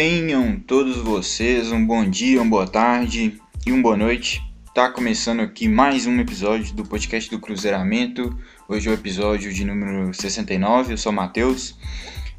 [0.00, 4.40] Tenham todos vocês um bom dia, uma boa tarde e uma boa noite.
[4.72, 8.38] Tá começando aqui mais um episódio do podcast do Cruzeiramento.
[8.68, 11.76] Hoje é o episódio de número 69, eu sou o Matheus.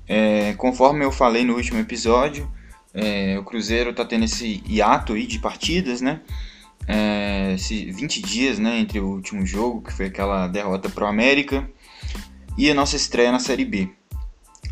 [0.07, 2.49] É, conforme eu falei no último episódio,
[2.93, 6.21] é, o Cruzeiro tá tendo esse hiato aí de partidas, né?
[6.87, 11.69] É, esse 20 dias né, entre o último jogo, que foi aquela derrota pro América,
[12.57, 13.98] e a nossa estreia na Série B.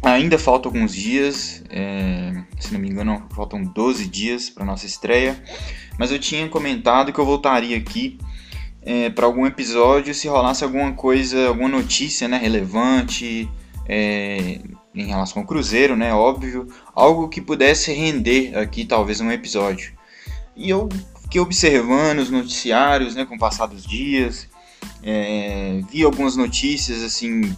[0.02, 5.42] Ainda faltam alguns dias, é, se não me engano, faltam 12 dias para nossa estreia,
[5.98, 8.18] mas eu tinha comentado que eu voltaria aqui
[8.88, 13.50] é, para algum episódio se rolasse alguma coisa, alguma notícia né, relevante
[13.86, 14.62] é,
[14.96, 19.92] em relação ao Cruzeiro, né, óbvio, algo que pudesse render aqui talvez um episódio.
[20.56, 20.88] E eu
[21.24, 24.48] fiquei observando os noticiários né, com o passar dos dias,
[25.04, 27.56] é, vi algumas notícias assim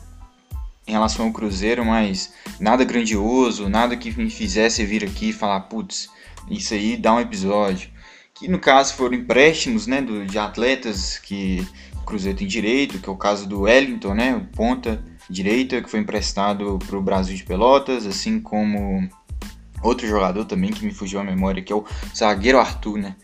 [0.90, 5.62] em relação ao Cruzeiro, mas nada grandioso, nada que me fizesse vir aqui e falar,
[5.62, 6.10] putz,
[6.50, 7.90] isso aí dá um episódio.
[8.34, 13.08] Que no caso foram empréstimos né, do, de atletas que o Cruzeiro tem direito, que
[13.08, 17.36] é o caso do Wellington, né, o ponta direita, que foi emprestado para o Brasil
[17.36, 19.08] de Pelotas, assim como
[19.84, 23.16] outro jogador também que me fugiu a memória, que é o zagueiro Arthur, né?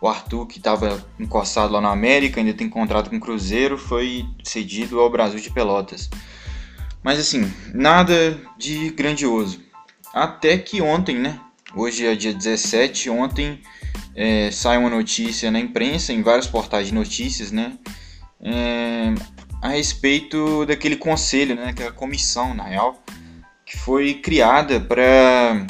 [0.00, 4.26] O Arthur, que estava encostado lá na América, ainda tem contrato com o Cruzeiro, foi
[4.44, 6.10] cedido ao Brasil de Pelotas.
[7.06, 9.60] Mas assim, nada de grandioso.
[10.12, 11.38] Até que ontem, né?
[11.72, 13.60] Hoje é dia 17, ontem
[14.12, 17.78] é, sai uma notícia na imprensa, em vários portais de notícias, né?
[18.40, 19.14] É,
[19.62, 21.68] a respeito daquele conselho, né?
[21.68, 23.00] Aquela comissão, na real,
[23.64, 25.64] que foi criada para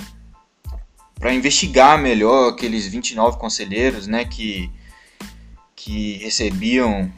[1.20, 4.25] para investigar melhor aqueles 29 conselheiros, né?
[4.25, 4.70] Que,
[5.75, 7.12] que recebiam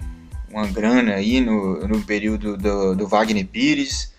[0.51, 4.13] uma grana aí no, no período do, do Wagner Pires,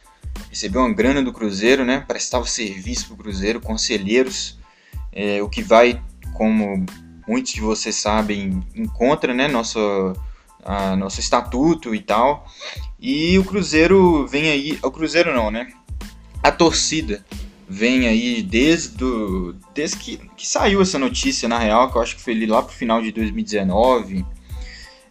[0.49, 2.03] recebeu uma grana do Cruzeiro, né?
[2.07, 4.57] Prestava serviço para o Cruzeiro, conselheiros,
[5.11, 6.01] é, o que vai,
[6.33, 6.85] como
[7.27, 9.47] muitos de vocês sabem, encontra, né?
[9.47, 9.79] Nosso,
[10.63, 12.47] a, nosso estatuto e tal.
[12.99, 15.71] E o Cruzeiro vem aí, o Cruzeiro não, né?
[16.41, 17.25] A torcida
[17.67, 22.15] vem aí desde, do, desde que, que saiu essa notícia, na real, que eu acho
[22.15, 24.25] que foi lá pro final de 2019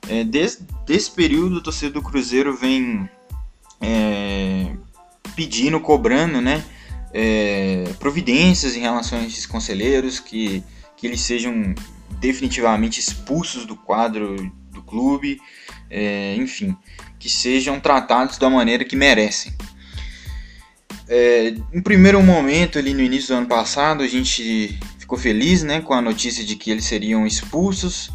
[0.09, 3.09] é, desde esse período, o torcedor do Cruzeiro vem
[3.81, 4.73] é,
[5.35, 6.65] pedindo, cobrando, né,
[7.13, 10.63] é, providências em relação a esses conselheiros, que,
[10.97, 11.75] que eles sejam
[12.21, 14.37] definitivamente expulsos do quadro
[14.71, 15.41] do clube,
[15.91, 16.77] é, enfim,
[17.19, 19.53] que sejam tratados da maneira que merecem.
[21.09, 25.81] É, em primeiro momento, ali no início do ano passado, a gente ficou feliz né,
[25.81, 28.11] com a notícia de que eles seriam expulsos,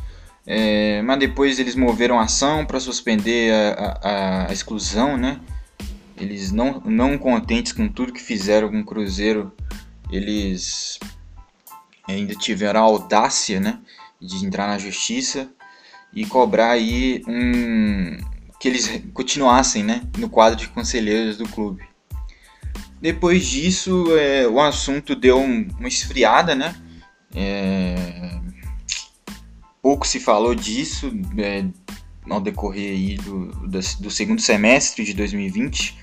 [0.45, 5.39] é, mas depois eles moveram ação para suspender a, a, a, exclusão, né?
[6.17, 9.51] Eles não, não contentes com tudo que fizeram com o Cruzeiro,
[10.11, 10.99] eles
[12.07, 13.79] ainda tiveram a audácia, né,
[14.21, 15.49] de entrar na justiça
[16.13, 18.17] e cobrar aí um
[18.59, 21.83] que eles continuassem, né, no quadro de conselheiros do clube.
[23.01, 26.73] Depois disso, é, o assunto deu um, uma esfriada, né?
[27.35, 28.39] É,
[29.83, 31.66] pouco se falou disso é,
[32.29, 35.99] ao decorrer aí do, do, do, segundo semestre de 2020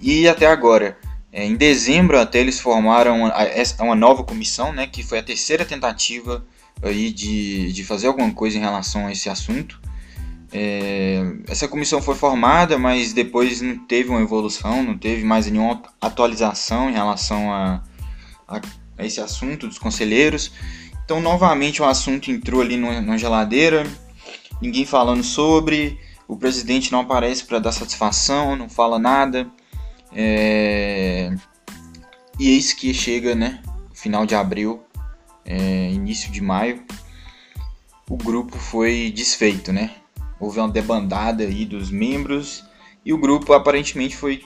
[0.00, 0.96] e até agora.
[1.32, 3.34] É, em dezembro até eles formaram uma,
[3.80, 6.44] uma nova comissão, né, que foi a terceira tentativa
[6.82, 9.80] aí de, de fazer alguma coisa em relação a esse assunto.
[10.52, 15.82] É, essa comissão foi formada, mas depois não teve uma evolução, não teve mais nenhuma
[16.00, 17.82] atualização em relação a,
[18.48, 18.60] a,
[18.98, 20.50] a esse assunto dos conselheiros.
[21.10, 23.84] Então, novamente, o assunto entrou ali na geladeira,
[24.62, 25.98] ninguém falando sobre,
[26.28, 29.50] o presidente não aparece para dar satisfação, não fala nada.
[30.12, 31.34] É...
[32.38, 33.60] E eis que chega, né?
[33.92, 34.84] Final de abril,
[35.44, 36.80] é, início de maio,
[38.08, 39.90] o grupo foi desfeito, né?
[40.38, 42.64] Houve uma debandada aí dos membros
[43.04, 44.44] e o grupo aparentemente foi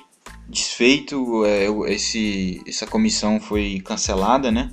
[0.48, 1.44] desfeito.
[1.44, 4.70] É, esse, essa comissão foi cancelada, né?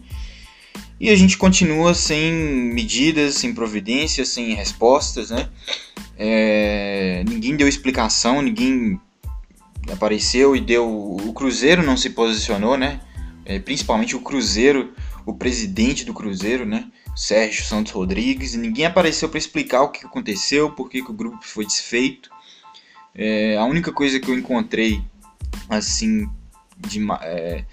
[1.01, 5.49] E a gente continua sem medidas, sem providências, sem respostas, né?
[6.15, 9.01] É, ninguém deu explicação, ninguém
[9.91, 10.87] apareceu e deu.
[10.87, 13.01] O Cruzeiro não se posicionou, né?
[13.43, 14.93] É, principalmente o Cruzeiro,
[15.25, 16.87] o presidente do Cruzeiro, né?
[17.15, 18.53] Sérgio Santos Rodrigues.
[18.53, 22.29] Ninguém apareceu para explicar o que aconteceu, por que, o grupo foi desfeito.
[23.15, 25.01] É, a única coisa que eu encontrei,
[25.67, 26.29] assim,
[26.77, 27.65] de, é,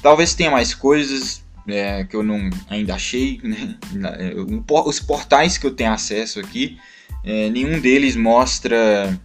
[0.00, 3.76] talvez tenha mais coisas, é, que eu não ainda achei, né?
[4.18, 6.78] É, os portais que eu tenho acesso aqui,
[7.24, 9.18] é, nenhum deles mostra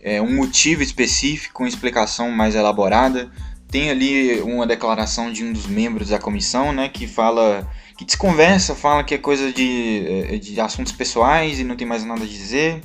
[0.00, 3.30] é, um motivo específico, uma explicação mais elaborada.
[3.70, 8.74] tem ali uma declaração de um dos membros da comissão, né, que fala que desconversa,
[8.74, 12.26] fala que é coisa de, eh, de assuntos pessoais e não tem mais nada a
[12.26, 12.82] dizer.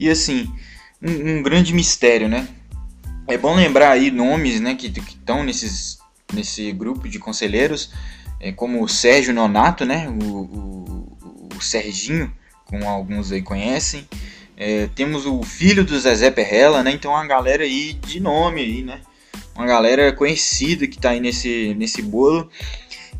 [0.00, 0.52] E assim,
[1.00, 2.46] um, um grande mistério, né?
[3.28, 5.98] É bom lembrar aí nomes, né, que estão nesses
[6.32, 7.90] nesse grupo de conselheiros,
[8.40, 12.32] é, como o Sérgio Nonato, né, o, o, o Serginho,
[12.64, 14.06] como alguns aí conhecem.
[14.56, 16.90] É, temos o filho do Zezé Perrella, né?
[16.90, 19.00] Então uma galera aí de nome aí, né?
[19.54, 22.50] Uma galera conhecida que tá aí nesse, nesse bolo.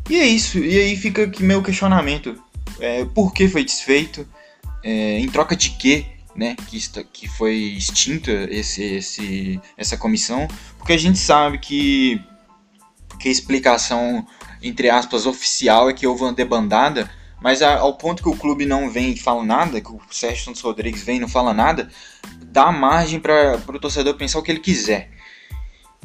[0.09, 0.57] E é isso.
[0.59, 2.41] E aí fica aqui meu questionamento.
[2.79, 4.27] É, por que foi desfeito?
[4.83, 6.05] É, em troca de quê?
[6.35, 12.21] Né, que, está, que foi extinta esse, esse, essa comissão, porque a gente sabe que,
[13.19, 14.25] que a explicação,
[14.61, 17.09] entre aspas, oficial é que houve uma debandada,
[17.41, 20.61] mas ao ponto que o clube não vem e fala nada, que o Sérgio Santos
[20.61, 21.89] Rodrigues vem e não fala nada,
[22.41, 25.11] dá margem para o torcedor pensar o que ele quiser.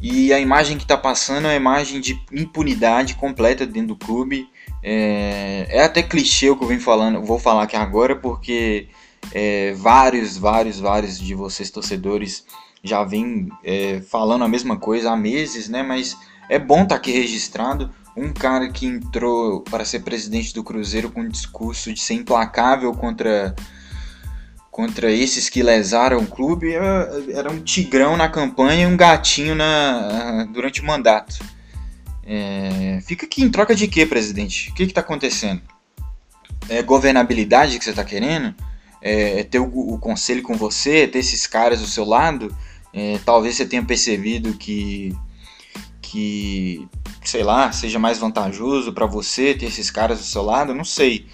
[0.00, 4.48] E a imagem que está passando é a imagem de impunidade completa dentro do clube.
[4.82, 8.88] É, é até clichê o que eu falando, vou falar aqui agora, porque
[9.32, 12.44] é, vários, vários, vários de vocês torcedores
[12.82, 15.82] já vêm é, falando a mesma coisa há meses, né?
[15.82, 16.16] Mas
[16.48, 17.90] é bom estar tá aqui registrado.
[18.16, 22.92] Um cara que entrou para ser presidente do Cruzeiro com um discurso de ser implacável
[22.92, 23.54] contra
[24.70, 30.48] contra esses que lesaram o clube era, um tigrão na campanha e um gatinho na,
[30.50, 31.44] durante o mandato.
[32.24, 34.70] É, fica aqui em troca de quê, presidente?
[34.70, 35.60] O que está acontecendo?
[36.70, 38.54] É governabilidade que você está querendo?
[39.02, 41.02] É, é ter o, o, conselho com você?
[41.02, 42.56] É ter esses caras do seu lado?
[42.92, 45.16] É, talvez você tenha percebido que,
[46.00, 46.86] que,
[47.24, 50.74] sei lá, seja mais vantajoso para você ter esses caras do seu lado?
[50.74, 51.26] Não sei.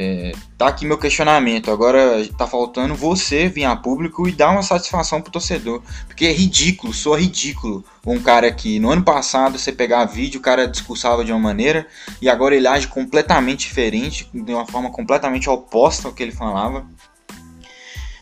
[0.00, 1.70] É, tá aqui meu questionamento.
[1.70, 5.82] Agora tá faltando você vir a público e dar uma satisfação pro torcedor.
[6.06, 7.84] Porque é ridículo, soa ridículo.
[8.06, 11.86] Um cara que no ano passado você pegar vídeo, o cara discursava de uma maneira
[12.20, 16.86] e agora ele age completamente diferente, de uma forma completamente oposta ao que ele falava.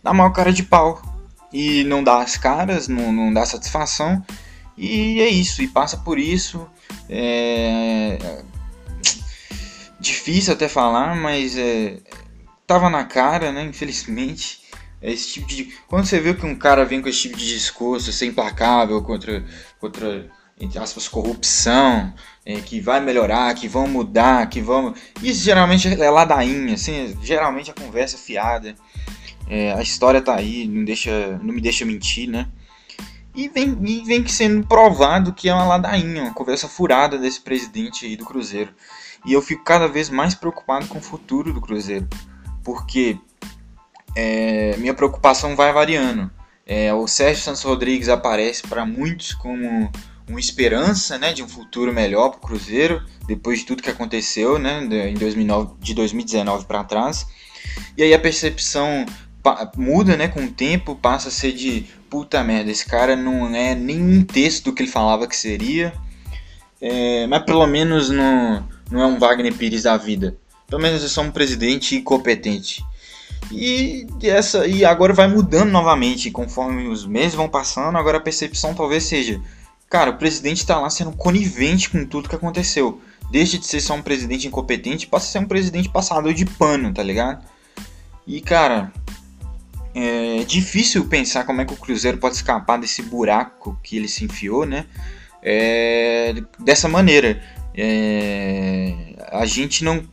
[0.03, 1.16] Dá maior cara de pau.
[1.59, 4.23] E não dá as caras, não, não dá satisfação.
[4.77, 6.69] E é isso, e passa por isso.
[7.09, 8.19] É,
[9.99, 11.97] difícil até falar, mas é,
[12.67, 13.65] tava na cara, né?
[13.65, 14.67] Infelizmente.
[15.01, 15.73] É esse tipo de.
[15.89, 19.43] Quando você vê que um cara vem com esse tipo de discurso, ser implacável contra,
[19.81, 20.31] contra
[20.61, 22.13] entre aspas, corrupção,
[22.45, 24.95] é, que vai melhorar, que vão mudar, que vão.
[25.23, 28.75] Isso geralmente é ladainha, assim, geralmente a conversa é fiada.
[29.49, 32.49] É, a história tá aí, não, deixa, não me deixa mentir, né?
[33.35, 38.07] E vem, e vem sendo provado que é uma ladainha, uma conversa furada desse presidente
[38.07, 38.75] aí do Cruzeiro.
[39.27, 42.09] E eu fico cada vez mais preocupado com o futuro do Cruzeiro,
[42.65, 43.19] porque
[44.15, 46.31] é, minha preocupação vai variando.
[46.65, 49.91] É, o Sérgio Santos Rodrigues aparece para muitos como
[50.29, 54.59] uma esperança né, de um futuro melhor para o Cruzeiro, depois de tudo que aconteceu
[54.59, 57.27] né, em 2009, de 2019 para trás.
[57.97, 59.07] E aí a percepção
[59.77, 63.75] muda né, com o tempo, passa a ser de puta merda, esse cara não é
[63.75, 65.93] nem um texto do que ele falava que seria,
[66.81, 70.37] é, mas pelo menos no, não é um Wagner Pires da vida.
[70.69, 72.85] Pelo menos é só um presidente incompetente.
[73.51, 78.75] E, essa, e agora vai mudando novamente, conforme os meses vão passando, agora a percepção
[78.75, 79.41] talvez seja,
[79.89, 83.01] cara, o presidente está lá sendo conivente com tudo que aconteceu.
[83.31, 86.93] Deixa de ser só um presidente incompetente, passa a ser um presidente passador de pano,
[86.93, 87.45] tá ligado?
[88.27, 88.93] E cara,
[89.99, 94.27] é difícil pensar como é que o Cruzeiro pode escapar desse buraco que ele se
[94.27, 94.85] enfiou, né?
[95.43, 97.43] É, dessa maneira
[97.75, 100.05] é, a gente não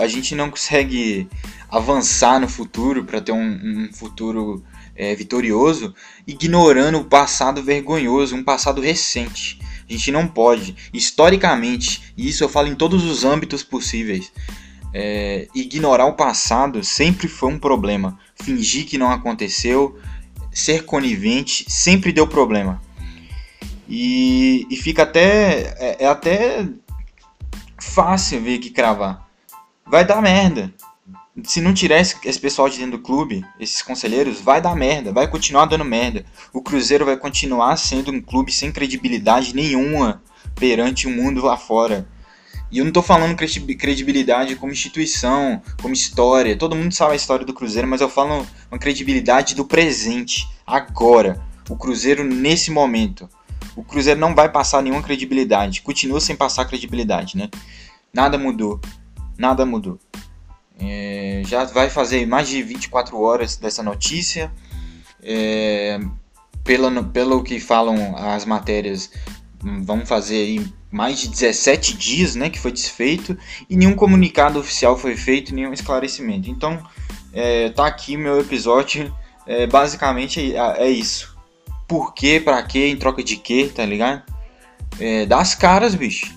[0.00, 1.28] a gente não consegue
[1.70, 4.62] avançar no futuro para ter um, um futuro
[4.94, 5.94] é, vitorioso
[6.26, 9.58] ignorando o passado vergonhoso, um passado recente.
[9.88, 14.30] A gente não pode, historicamente, e isso eu falo em todos os âmbitos possíveis,
[14.92, 18.18] é, ignorar o passado sempre foi um problema.
[18.34, 19.98] Fingir que não aconteceu,
[20.52, 22.80] ser conivente sempre deu problema.
[23.88, 25.74] E, e fica até.
[25.78, 26.66] É, é até
[27.80, 29.26] fácil ver que cravar.
[29.86, 30.72] Vai dar merda.
[31.44, 35.12] Se não tirar esse, esse, pessoal de dentro do clube, esses conselheiros, vai dar merda,
[35.12, 36.26] vai continuar dando merda.
[36.52, 40.20] O Cruzeiro vai continuar sendo um clube sem credibilidade nenhuma
[40.56, 42.08] perante o mundo lá fora.
[42.70, 46.56] E eu não tô falando credibilidade como instituição, como história.
[46.56, 51.40] Todo mundo sabe a história do Cruzeiro, mas eu falo uma credibilidade do presente, agora.
[51.68, 53.28] O Cruzeiro nesse momento
[53.78, 55.82] o Cruzeiro não vai passar nenhuma credibilidade.
[55.82, 57.48] Continua sem passar credibilidade, né?
[58.12, 58.80] Nada mudou.
[59.38, 60.00] Nada mudou.
[60.80, 64.52] É, já vai fazer mais de 24 horas dessa notícia.
[65.22, 66.00] É,
[66.64, 69.12] pela, pelo que falam as matérias,
[69.62, 73.36] vamos fazer aí mais de 17 dias, né, que foi desfeito
[73.68, 76.50] e nenhum comunicado oficial foi feito, nenhum esclarecimento.
[76.50, 76.82] Então,
[77.32, 79.14] é, tá aqui meu episódio,
[79.46, 81.36] é, basicamente é, é isso.
[81.86, 84.22] Por quê, pra quê, em troca de quê, tá ligado?
[85.00, 86.34] É, das caras, bicho.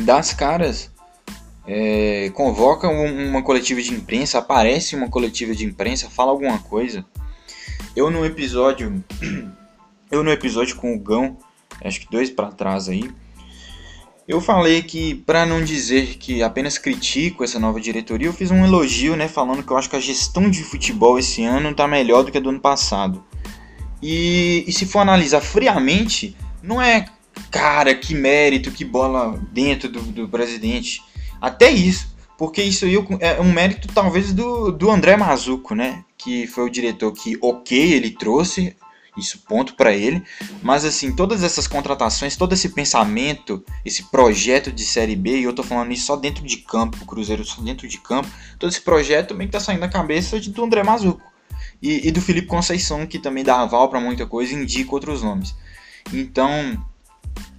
[0.00, 0.90] Das caras.
[1.64, 7.04] É, convoca um, uma coletiva de imprensa, aparece uma coletiva de imprensa, fala alguma coisa.
[7.94, 9.04] Eu no episódio,
[10.10, 11.36] eu no episódio com o Gão,
[11.84, 13.10] acho que dois para trás aí,
[14.26, 18.64] eu falei que, para não dizer que apenas critico essa nova diretoria, eu fiz um
[18.64, 22.22] elogio, né, falando que eu acho que a gestão de futebol esse ano tá melhor
[22.22, 23.22] do que a do ano passado.
[24.00, 27.06] E, e se for analisar friamente, não é,
[27.50, 31.02] cara, que mérito, que bola dentro do, do presidente.
[31.40, 36.46] Até isso, porque isso aí é um mérito talvez do, do André Mazuco, né, que
[36.46, 38.76] foi o diretor que, ok, ele trouxe
[39.16, 40.22] isso ponto para ele.
[40.62, 45.52] Mas assim, todas essas contratações, todo esse pensamento, esse projeto de série B, e eu
[45.52, 48.28] tô falando isso só dentro de campo, o Cruzeiro só dentro de campo,
[48.58, 51.30] todo esse projeto também tá saindo da cabeça de, do André Mazuco.
[51.80, 55.20] E, e do Felipe Conceição, que também dá aval para muita coisa e indica outros
[55.22, 55.52] nomes.
[56.12, 56.80] Então,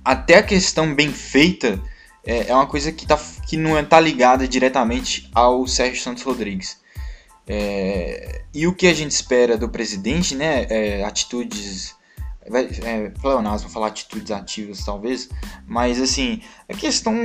[0.03, 1.81] até a questão bem feita
[2.25, 6.81] é, é uma coisa que, tá, que não está ligada diretamente ao Sérgio Santos Rodrigues.
[7.45, 10.65] É, e o que a gente espera do presidente, né?
[10.69, 11.95] É, atitudes.
[12.83, 15.29] É, pleonasmo falar atitudes ativas, talvez,
[15.65, 17.15] mas assim, a questão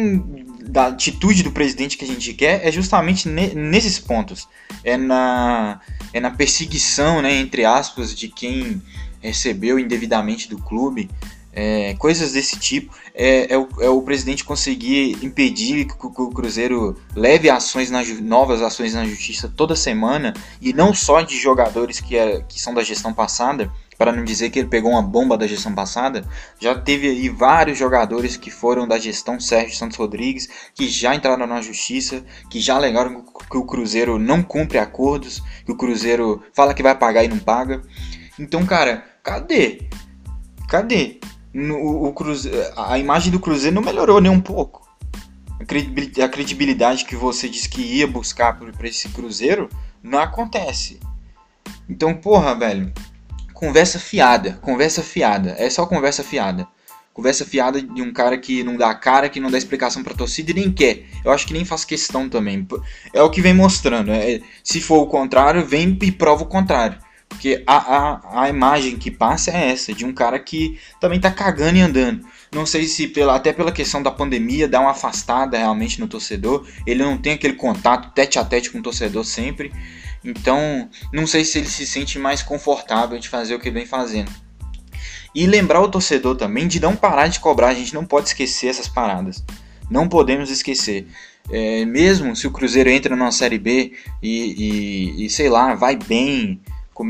[0.62, 4.48] da atitude do presidente que a gente quer é justamente ne, nesses pontos.
[4.84, 5.80] É na,
[6.12, 8.80] é na perseguição, né, entre aspas, de quem
[9.20, 11.10] recebeu indevidamente do clube,
[11.52, 16.30] é, coisas desse tipo, é, é, o, é, o, presidente conseguir impedir que, que o
[16.30, 22.00] Cruzeiro leve ações na, novas ações na justiça toda semana, e não só de jogadores
[22.00, 25.36] que, é, que são da gestão passada, para não dizer que ele pegou uma bomba
[25.36, 26.24] da gestão passada,
[26.60, 31.48] já teve aí vários jogadores que foram da gestão Sérgio Santos Rodrigues, que já entraram
[31.48, 36.72] na justiça, que já alegaram que o Cruzeiro não cumpre acordos, que o Cruzeiro fala
[36.72, 37.82] que vai pagar e não paga.
[38.38, 39.88] Então, cara, cadê?
[40.68, 41.18] Cadê?
[41.58, 42.50] No, o Cruze...
[42.76, 44.88] a imagem do Cruzeiro não melhorou nem um pouco.
[45.60, 49.68] A credibilidade que você disse que ia buscar para esse Cruzeiro
[50.02, 51.00] não acontece.
[51.88, 52.92] Então, porra, velho,
[53.52, 56.66] conversa fiada, conversa fiada, é só conversa fiada.
[57.12, 60.52] Conversa fiada de um cara que não dá cara, que não dá explicação pra torcida
[60.52, 61.06] e nem quer.
[61.24, 62.64] Eu acho que nem faz questão também.
[63.12, 64.12] É o que vem mostrando.
[64.12, 67.00] É, se for o contrário, vem e prova o contrário.
[67.28, 71.30] Porque a, a, a imagem que passa é essa, de um cara que também tá
[71.30, 72.26] cagando e andando.
[72.52, 76.66] Não sei se pela, até pela questão da pandemia dá uma afastada realmente no torcedor.
[76.86, 79.72] Ele não tem aquele contato tete a tete com o torcedor sempre.
[80.24, 84.32] Então, não sei se ele se sente mais confortável de fazer o que vem fazendo.
[85.34, 88.68] E lembrar o torcedor também de não parar de cobrar, a gente não pode esquecer
[88.68, 89.44] essas paradas.
[89.90, 91.06] Não podemos esquecer.
[91.50, 93.92] É, mesmo se o Cruzeiro entra na Série B
[94.22, 96.60] e, e, e sei lá, vai bem,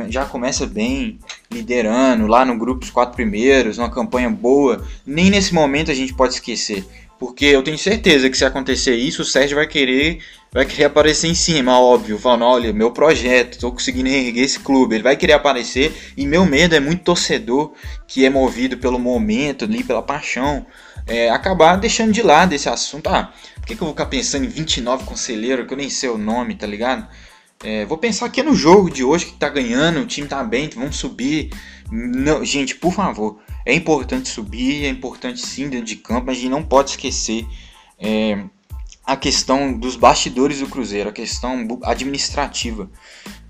[0.09, 1.19] já começa bem,
[1.51, 6.15] liderando lá no grupo os quatro primeiros, uma campanha boa, nem nesse momento a gente
[6.15, 6.85] pode esquecer.
[7.19, 10.21] Porque eu tenho certeza que se acontecer isso, o Sérgio vai querer,
[10.53, 14.95] vai querer aparecer em cima, óbvio, falando, olha, meu projeto, estou conseguindo reerguer esse clube.
[14.95, 17.73] Ele vai querer aparecer e meu medo é muito torcedor
[18.07, 20.65] que é movido pelo momento, ali, pela paixão,
[21.09, 23.09] é, acabar deixando de lado esse assunto.
[23.09, 26.09] Ah, por que, que eu vou ficar pensando em 29 conselheiros que eu nem sei
[26.09, 27.09] o nome, tá ligado?
[27.63, 30.71] É, vou pensar aqui no jogo de hoje que tá ganhando, o time tá bem,
[30.75, 31.51] vamos subir.
[31.91, 36.41] Não, gente, por favor, é importante subir, é importante sim dentro de campo, mas a
[36.41, 37.47] gente não pode esquecer
[37.99, 38.45] é,
[39.05, 42.89] a questão dos bastidores do Cruzeiro, a questão administrativa.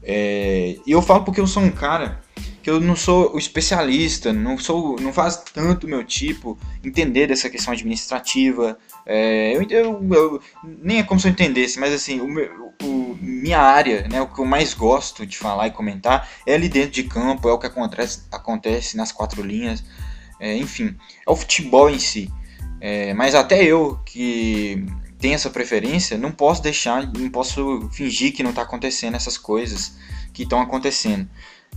[0.03, 2.23] É, e eu falo porque eu sou um cara
[2.62, 7.50] que eu não sou o especialista, não sou, não faz tanto meu tipo entender dessa
[7.50, 8.79] questão administrativa.
[9.11, 12.27] É, eu, eu, eu, nem é como se eu entendesse, mas assim, o,
[12.85, 16.69] o, minha área, né, o que eu mais gosto de falar e comentar é ali
[16.69, 19.83] dentro de campo, é o que acontece, acontece nas quatro linhas,
[20.38, 20.95] é, enfim,
[21.27, 22.31] é o futebol em si.
[22.83, 24.85] É, mas até eu que
[25.19, 29.97] tenho essa preferência, não posso deixar, não posso fingir que não está acontecendo essas coisas
[30.35, 31.27] que estão acontecendo.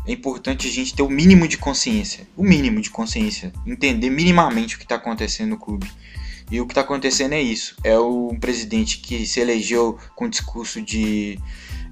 [0.06, 4.76] É importante a gente ter o mínimo de consciência, o mínimo de consciência, entender minimamente
[4.76, 5.90] o que está acontecendo no clube.
[6.52, 10.82] E o que está acontecendo é isso: é um presidente que se elegeu com discurso
[10.82, 11.40] de,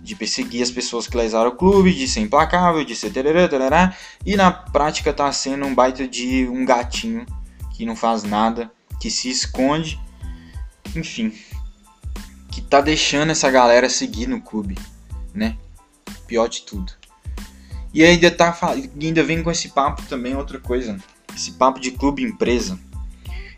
[0.01, 3.91] de perseguir as pessoas que lesaram o clube, de ser implacável, de ser tererê, tererê,
[4.25, 7.25] e na prática está sendo um baita de um gatinho
[7.73, 9.97] que não faz nada, que se esconde,
[10.93, 11.33] enfim,
[12.51, 14.77] que tá deixando essa galera seguir no clube,
[15.33, 15.55] né?
[16.27, 16.91] Pior de tudo.
[17.93, 18.55] E ainda tá
[19.01, 20.99] ainda vem com esse papo também outra coisa
[21.39, 22.77] esse papo de clube empresa.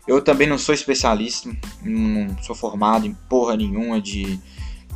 [0.06, 1.50] Eu também não sou especialista,
[1.82, 4.38] não sou formado em porra nenhuma de,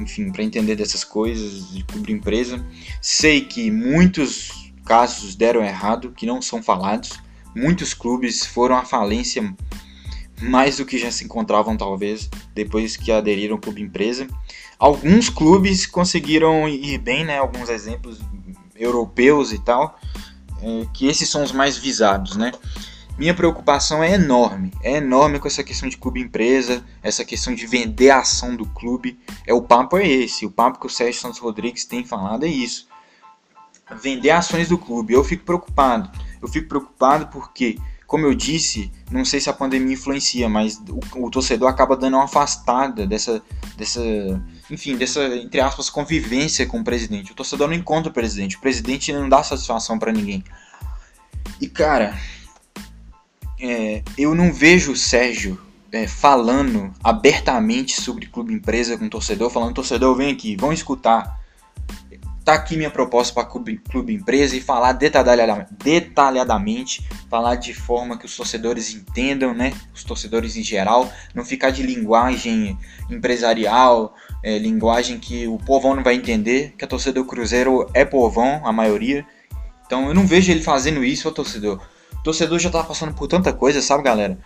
[0.00, 2.64] enfim, para entender dessas coisas de clube empresa.
[3.00, 7.20] Sei que muitos casos deram errado, que não são falados.
[7.54, 9.54] Muitos clubes foram à falência
[10.42, 14.26] mais do que já se encontravam talvez depois que aderiram ao clube empresa.
[14.78, 17.38] Alguns clubes conseguiram ir bem, né?
[17.38, 18.18] Alguns exemplos
[18.74, 19.98] europeus e tal,
[20.60, 22.52] é, que esses são os mais visados, né?
[23.18, 27.66] Minha preocupação é enorme, é enorme com essa questão de clube empresa, essa questão de
[27.66, 29.18] vender a ação do clube.
[29.46, 32.48] É o papo é esse, o papo que o Sérgio Santos Rodrigues tem falado é
[32.48, 32.88] isso.
[34.02, 35.14] Vender ações do clube.
[35.14, 36.10] Eu fico preocupado.
[36.42, 41.26] Eu fico preocupado porque como eu disse, não sei se a pandemia influencia, mas o,
[41.26, 43.42] o, torcedor acaba dando uma afastada dessa,
[43.76, 44.00] dessa,
[44.70, 47.32] enfim, dessa, entre aspas, convivência com o presidente.
[47.32, 50.44] O torcedor não encontra o presidente, o presidente não dá satisfação para ninguém.
[51.60, 52.16] E cara,
[53.70, 55.60] é, eu não vejo o Sérgio
[55.92, 61.40] é, falando abertamente sobre clube empresa com torcedor, falando, torcedor, vem aqui, vão escutar
[62.46, 68.16] tá aqui minha proposta para clube, clube empresa e falar detalhadamente, detalhadamente, falar de forma
[68.16, 69.72] que os torcedores entendam, né?
[69.92, 72.78] Os torcedores em geral, não ficar de linguagem
[73.10, 78.04] empresarial, é, linguagem que o povão não vai entender, que a torcida do Cruzeiro é
[78.04, 79.26] povão, a maioria.
[79.84, 81.80] Então eu não vejo ele fazendo isso, ó, torcedor.
[82.26, 84.38] Torcedor já tá passando por tanta coisa, sabe, galera?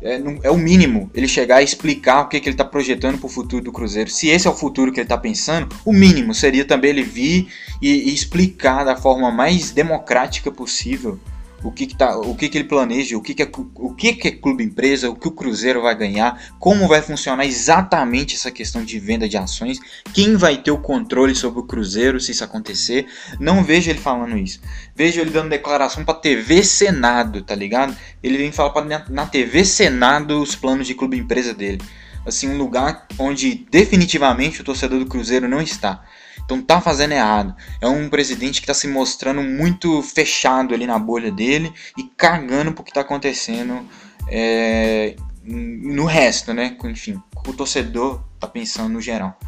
[0.00, 3.26] é, é, o mínimo ele chegar e explicar o que, que ele está projetando para
[3.26, 4.10] o futuro do Cruzeiro.
[4.10, 7.48] Se esse é o futuro que ele está pensando, o mínimo seria também ele vir
[7.82, 11.18] e, e, explicar da forma mais democrática possível
[11.62, 14.12] o que, que, tá, o que, que ele planeja, o que, que, é, o que,
[14.12, 18.50] que é clube empresa, o que o Cruzeiro vai ganhar, como vai funcionar exatamente essa
[18.50, 19.78] questão de venda de ações,
[20.12, 23.06] quem vai ter o controle sobre o Cruzeiro se isso acontecer.
[23.40, 24.60] Não vejo ele falando isso.
[24.94, 27.96] Vejo ele dando declaração para TV Senado, tá ligado?
[28.22, 31.80] Ele vem falar pra, na TV Senado os planos de clube empresa dele.
[32.24, 36.04] Assim, um lugar onde definitivamente o torcedor do Cruzeiro não está.
[36.48, 37.54] Então tá fazendo errado.
[37.78, 42.72] É um presidente que está se mostrando muito fechado ali na bolha dele e cagando
[42.72, 43.86] pro que está acontecendo
[44.28, 46.74] é, no resto, né?
[46.84, 49.38] Enfim, o torcedor tá pensando no geral.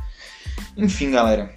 [0.77, 1.55] Enfim, galera.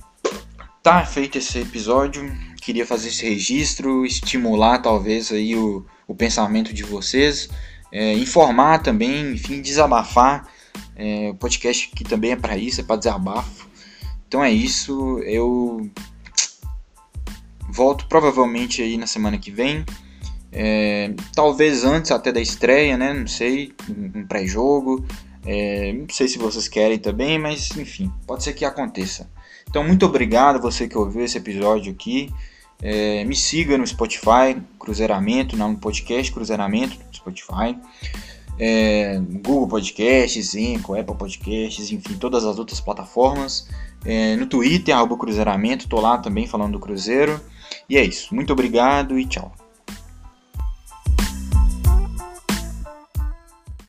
[0.82, 2.24] Tá feito esse episódio.
[2.62, 7.50] Queria fazer esse registro, estimular talvez aí o, o pensamento de vocês,
[7.92, 10.48] é, informar também, enfim, desabafar.
[10.96, 13.73] É, o podcast aqui também é para isso, é para desabafo.
[14.34, 15.20] Então é isso.
[15.20, 15.88] Eu
[17.70, 19.86] volto provavelmente aí na semana que vem.
[20.52, 23.14] É, talvez antes até da estreia, né?
[23.14, 25.06] Não sei, um pré-jogo.
[25.46, 29.30] É, não sei se vocês querem também, mas enfim, pode ser que aconteça.
[29.70, 32.34] Então, muito obrigado você que ouviu esse episódio aqui.
[32.82, 37.78] É, me siga no Spotify, Cruzeiramento, no podcast Cruzeiramento no Spotify
[38.58, 43.68] é, Google Podcasts, Zinco, Apple Podcasts, enfim, todas as outras plataformas.
[44.06, 47.40] É, no Twitter, arroba Cruzeiramento, tô lá também falando do Cruzeiro.
[47.90, 48.34] E é isso.
[48.34, 49.54] Muito obrigado e tchau.